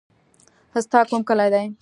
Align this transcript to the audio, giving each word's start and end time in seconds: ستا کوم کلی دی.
ستا 0.85 0.99
کوم 1.09 1.21
کلی 1.29 1.47
دی. 1.53 1.63